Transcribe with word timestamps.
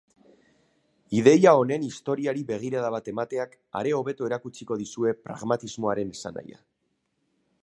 Ideia 1.17 1.51
honen 1.63 1.85
historiari 1.89 2.41
begirada 2.53 2.91
bat 2.97 3.11
emateak 3.13 3.55
are 3.83 3.95
hobeto 4.01 4.31
erakutsiko 4.33 4.81
dizue 4.85 5.17
pragmatismoaren 5.29 6.19
esan-nahia. 6.19 6.65